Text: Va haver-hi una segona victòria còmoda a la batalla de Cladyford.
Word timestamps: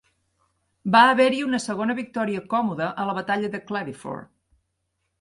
Va 0.95 1.01
haver-hi 1.09 1.43
una 1.49 1.59
segona 1.67 1.97
victòria 2.01 2.43
còmoda 2.57 2.91
a 3.05 3.09
la 3.13 3.19
batalla 3.21 3.55
de 3.59 3.65
Cladyford. 3.71 4.37